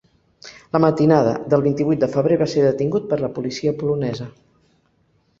La 0.75 0.79
matinada 0.85 1.33
del 1.53 1.65
vint-i-vuit 1.65 2.01
de 2.03 2.09
febrer 2.15 2.37
va 2.43 2.47
ser 2.53 2.63
detingut 2.67 3.05
per 3.11 3.19
la 3.25 3.29
policia 3.35 3.75
polonesa. 3.83 4.27